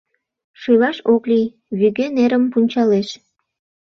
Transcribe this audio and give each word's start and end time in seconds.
Шӱлаш 0.59 0.97
ок 1.13 1.23
лий, 1.31 1.53
вӱге 1.77 2.05
нерым 2.15 2.43
пунчалеш. 2.51 3.09